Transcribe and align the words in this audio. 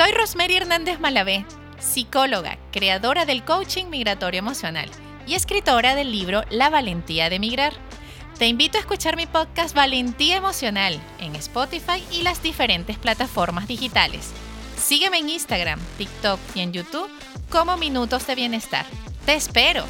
Soy 0.00 0.12
Rosemary 0.12 0.56
Hernández 0.56 0.98
Malavé, 0.98 1.44
psicóloga, 1.78 2.56
creadora 2.72 3.26
del 3.26 3.44
coaching 3.44 3.90
migratorio 3.90 4.38
emocional 4.38 4.88
y 5.26 5.34
escritora 5.34 5.94
del 5.94 6.10
libro 6.10 6.42
La 6.48 6.70
valentía 6.70 7.28
de 7.28 7.38
migrar. 7.38 7.74
Te 8.38 8.46
invito 8.46 8.78
a 8.78 8.80
escuchar 8.80 9.16
mi 9.16 9.26
podcast 9.26 9.76
Valentía 9.76 10.38
Emocional 10.38 10.98
en 11.18 11.36
Spotify 11.36 12.02
y 12.10 12.22
las 12.22 12.42
diferentes 12.42 12.96
plataformas 12.96 13.68
digitales. 13.68 14.30
Sígueme 14.78 15.18
en 15.18 15.28
Instagram, 15.28 15.78
TikTok 15.98 16.40
y 16.54 16.60
en 16.60 16.72
YouTube 16.72 17.10
como 17.50 17.76
Minutos 17.76 18.26
de 18.26 18.36
Bienestar. 18.36 18.86
¡Te 19.26 19.34
espero! 19.34 19.84